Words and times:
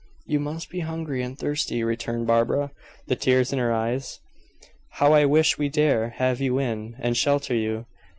"You 0.25 0.39
must 0.39 0.71
be 0.71 0.79
hungry 0.79 1.21
and 1.21 1.37
thirsty," 1.37 1.83
returned 1.83 2.25
Barbara, 2.25 2.71
the 3.05 3.15
tears 3.15 3.53
in 3.53 3.59
her 3.59 3.71
eyes. 3.71 4.19
"How 4.93 5.13
I 5.13 5.25
wish 5.25 5.59
we 5.59 5.69
dare 5.69 6.09
have 6.17 6.41
you 6.41 6.57
in, 6.57 6.95
and 6.97 7.15
shelter 7.15 7.53
you. 7.53 7.85